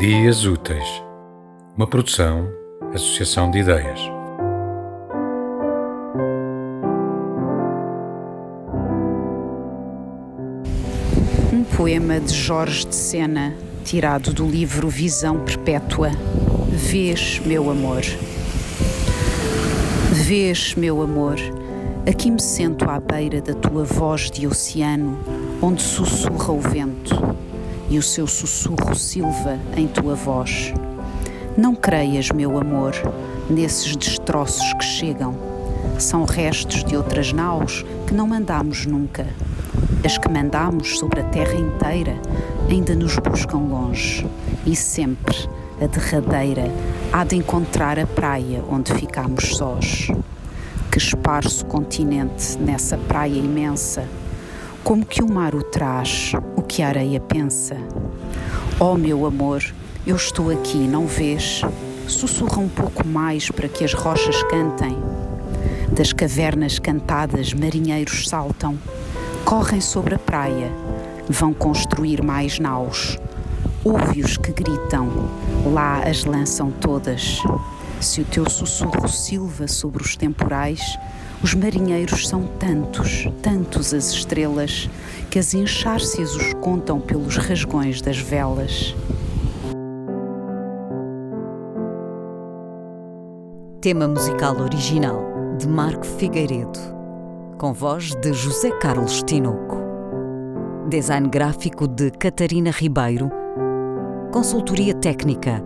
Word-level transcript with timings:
Dias 0.00 0.46
Úteis, 0.46 1.02
uma 1.76 1.86
produção, 1.86 2.50
associação 2.94 3.50
de 3.50 3.58
ideias. 3.58 4.00
Um 11.52 11.62
poema 11.76 12.18
de 12.18 12.32
Jorge 12.32 12.86
de 12.86 12.94
Sena, 12.96 13.54
tirado 13.84 14.32
do 14.32 14.46
livro 14.46 14.88
Visão 14.88 15.40
Perpétua. 15.40 16.12
Vês, 16.70 17.38
meu 17.44 17.70
amor. 17.70 18.00
Vês, 20.12 20.74
meu 20.76 21.02
amor, 21.02 21.36
aqui 22.08 22.30
me 22.30 22.40
sento 22.40 22.88
à 22.88 22.98
beira 22.98 23.42
da 23.42 23.52
tua 23.52 23.84
voz 23.84 24.30
de 24.30 24.46
oceano, 24.46 25.18
onde 25.60 25.82
sussurra 25.82 26.54
o 26.54 26.58
vento 26.58 27.49
e 27.90 27.98
o 27.98 28.02
seu 28.02 28.26
sussurro 28.26 28.94
silva 28.94 29.58
em 29.76 29.88
tua 29.88 30.14
voz. 30.14 30.72
Não 31.56 31.74
creias, 31.74 32.30
meu 32.30 32.56
amor, 32.56 32.94
nesses 33.50 33.96
destroços 33.96 34.72
que 34.74 34.84
chegam. 34.84 35.34
São 35.98 36.24
restos 36.24 36.84
de 36.84 36.96
outras 36.96 37.32
naus 37.32 37.84
que 38.06 38.14
não 38.14 38.28
mandamos 38.28 38.86
nunca. 38.86 39.26
As 40.04 40.16
que 40.16 40.30
mandamos 40.30 40.98
sobre 40.98 41.20
a 41.20 41.24
terra 41.24 41.54
inteira 41.54 42.16
ainda 42.70 42.94
nos 42.94 43.18
buscam 43.18 43.58
longe 43.58 44.26
e 44.64 44.76
sempre 44.76 45.36
a 45.80 45.86
derradeira 45.86 46.70
há 47.12 47.24
de 47.24 47.36
encontrar 47.36 47.98
a 47.98 48.06
praia 48.06 48.62
onde 48.70 48.94
ficamos 48.94 49.56
sós. 49.56 50.08
Que 50.90 50.98
esparso 50.98 51.66
continente 51.66 52.56
nessa 52.58 52.96
praia 52.96 53.38
imensa 53.38 54.08
como 54.82 55.04
que 55.04 55.22
o 55.22 55.30
mar 55.30 55.54
o 55.54 55.62
traz, 55.62 56.32
o 56.56 56.62
que 56.62 56.82
a 56.82 56.88
areia 56.88 57.20
pensa. 57.20 57.76
Oh, 58.78 58.96
meu 58.96 59.26
amor, 59.26 59.62
eu 60.06 60.16
estou 60.16 60.50
aqui, 60.50 60.78
não 60.78 61.06
vês? 61.06 61.60
Sussurra 62.08 62.58
um 62.58 62.68
pouco 62.68 63.06
mais 63.06 63.50
para 63.50 63.68
que 63.68 63.84
as 63.84 63.92
rochas 63.92 64.42
cantem. 64.44 64.96
Das 65.92 66.12
cavernas 66.12 66.78
cantadas, 66.78 67.52
marinheiros 67.52 68.28
saltam, 68.28 68.78
correm 69.44 69.80
sobre 69.80 70.14
a 70.14 70.18
praia, 70.18 70.72
vão 71.28 71.52
construir 71.52 72.22
mais 72.22 72.58
naus. 72.58 73.18
Ouve-os 73.84 74.36
que 74.36 74.52
gritam, 74.52 75.08
lá 75.72 76.02
as 76.02 76.24
lançam 76.24 76.70
todas. 76.70 77.40
Se 78.00 78.22
o 78.22 78.24
teu 78.24 78.48
sussurro 78.48 79.08
silva 79.08 79.68
sobre 79.68 80.02
os 80.02 80.16
temporais, 80.16 80.80
os 81.42 81.54
marinheiros 81.54 82.28
são 82.28 82.42
tantos, 82.58 83.28
tantos 83.42 83.94
as 83.94 84.10
estrelas, 84.10 84.90
que 85.30 85.38
as 85.38 85.54
enxárcias 85.54 86.34
os 86.34 86.52
contam 86.54 87.00
pelos 87.00 87.36
rasgões 87.36 88.02
das 88.02 88.18
velas. 88.18 88.94
Tema 93.80 94.06
musical 94.06 94.60
original 94.60 95.56
de 95.58 95.66
Marco 95.66 96.04
Figueiredo, 96.04 96.78
com 97.56 97.72
voz 97.72 98.14
de 98.16 98.32
José 98.32 98.70
Carlos 98.78 99.22
Tinoco. 99.22 99.78
Design 100.90 101.28
gráfico 101.28 101.86
de 101.86 102.10
Catarina 102.10 102.70
Ribeiro. 102.70 103.30
Consultoria 104.32 104.94
técnica 104.94 105.62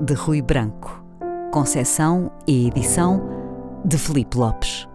de 0.00 0.14
Rui 0.14 0.42
Branco. 0.42 1.04
Concessão 1.52 2.32
e 2.46 2.66
edição 2.66 3.22
de 3.84 3.98
Felipe 3.98 4.36
Lopes. 4.38 4.91